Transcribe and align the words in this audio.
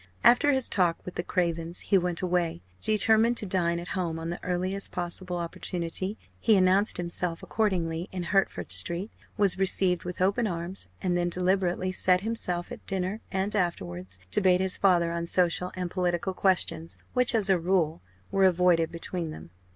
After 0.23 0.51
his 0.51 0.67
talk 0.67 0.97
with 1.05 1.13
the 1.13 1.21
Cravens, 1.21 1.81
he 1.81 1.95
went 1.99 2.23
away, 2.23 2.63
determined 2.81 3.37
to 3.37 3.45
dine 3.45 3.77
at 3.79 3.89
home 3.89 4.17
on 4.17 4.31
the 4.31 4.43
earliest 4.43 4.91
possible 4.91 5.37
opportunity. 5.37 6.17
He 6.39 6.55
announced 6.57 6.97
himself 6.97 7.43
accordingly 7.43 8.09
in 8.11 8.23
Hertford 8.23 8.71
Street, 8.71 9.11
was 9.37 9.59
received 9.59 10.03
with 10.03 10.19
open 10.19 10.47
arms, 10.47 10.87
and 11.03 11.15
then 11.15 11.29
deliberately 11.29 11.91
set 11.91 12.21
himself, 12.21 12.71
at 12.71 12.83
dinner 12.87 13.21
and 13.31 13.55
afterwards, 13.55 14.17
to 14.31 14.41
bait 14.41 14.59
his 14.59 14.75
father 14.75 15.11
on 15.11 15.27
social 15.27 15.71
and 15.75 15.91
political 15.91 16.33
questions, 16.33 16.97
which, 17.13 17.35
as 17.35 17.47
a 17.51 17.59
rule, 17.59 18.01
were 18.31 18.45
avoided 18.45 18.91
between 18.91 19.29
them. 19.29 19.51